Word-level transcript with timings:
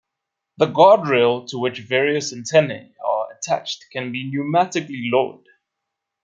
The 0.57 0.65
guard 0.65 1.07
rail, 1.07 1.45
to 1.45 1.59
which 1.59 1.81
various 1.81 2.33
antennae 2.33 2.95
are 3.05 3.27
attached, 3.33 3.85
can 3.91 4.11
be 4.11 4.31
pneumatically 4.31 5.11
lowered. 5.11 5.45